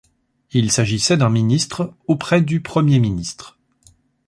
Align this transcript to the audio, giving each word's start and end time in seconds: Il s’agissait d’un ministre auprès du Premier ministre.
Il 0.51 0.71
s’agissait 0.71 1.15
d’un 1.17 1.29
ministre 1.29 1.93
auprès 2.07 2.41
du 2.41 2.59
Premier 2.59 2.97
ministre. 2.97 3.59